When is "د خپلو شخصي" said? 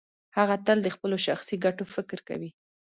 0.83-1.55